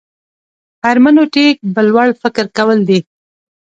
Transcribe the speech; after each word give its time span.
هرمنوتیک 0.85 1.55
بل 1.75 1.87
وړ 1.95 2.09
فکر 2.21 2.45
کول 2.57 2.79
دي. 2.89 2.99